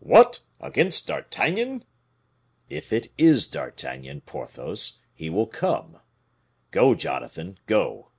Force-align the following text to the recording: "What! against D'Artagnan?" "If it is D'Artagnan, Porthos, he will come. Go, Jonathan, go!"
"What! 0.00 0.40
against 0.60 1.06
D'Artagnan?" 1.06 1.84
"If 2.68 2.92
it 2.92 3.06
is 3.16 3.46
D'Artagnan, 3.46 4.22
Porthos, 4.22 4.98
he 5.14 5.30
will 5.30 5.46
come. 5.46 6.00
Go, 6.72 6.94
Jonathan, 6.96 7.60
go!" 7.66 8.10